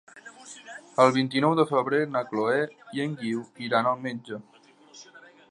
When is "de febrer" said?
1.59-1.99